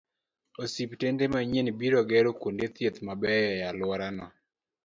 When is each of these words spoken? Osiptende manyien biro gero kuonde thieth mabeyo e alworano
Osiptende 0.63 1.23
manyien 1.33 1.67
biro 1.79 1.99
gero 2.09 2.29
kuonde 2.39 2.65
thieth 2.75 2.99
mabeyo 3.07 3.49
e 3.57 3.59
alworano 3.69 4.25